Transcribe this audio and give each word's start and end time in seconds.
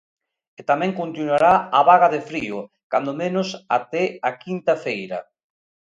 E 0.59 0.61
tamén 0.69 0.97
continuará 1.01 1.53
a 1.77 1.81
vaga 1.89 2.07
de 2.15 2.21
frío, 2.29 2.59
cando 2.91 3.11
menos 3.21 3.47
até 3.77 4.03
a 4.29 4.31
quinta 4.43 4.73
feira. 4.85 5.19